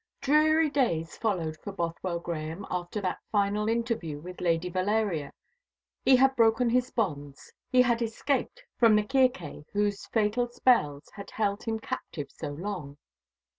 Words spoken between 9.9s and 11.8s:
fatal spells had held him